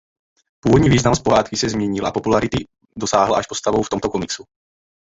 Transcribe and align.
Původní 0.59 0.89
význam 0.89 1.15
z 1.15 1.19
pohádky 1.19 1.57
se 1.57 1.69
změnil 1.69 2.07
a 2.07 2.11
popularity 2.11 2.67
dosáhl 2.95 3.35
až 3.35 3.47
postavou 3.47 3.83
v 3.83 3.89
tomto 3.89 4.09
komiksu. 4.09 4.43